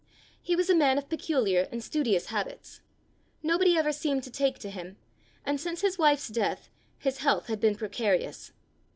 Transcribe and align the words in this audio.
He 0.41 0.55
was 0.55 0.67
a 0.67 0.73
man 0.73 0.97
of 0.97 1.09
peculiar 1.09 1.67
and 1.71 1.83
studious 1.83 2.31
habits; 2.31 2.81
nobody 3.43 3.77
ever 3.77 3.91
seemed 3.91 4.23
to 4.23 4.31
take 4.31 4.57
to 4.57 4.71
him; 4.71 4.97
and 5.45 5.61
since 5.61 5.81
his 5.81 5.99
wife's 5.99 6.29
death, 6.29 6.69
his 6.97 7.19
health 7.19 7.45
had 7.45 7.59
been 7.59 7.75
precarious. 7.75 8.51